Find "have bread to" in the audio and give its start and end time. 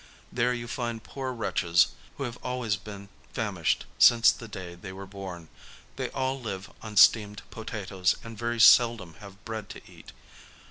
9.19-9.81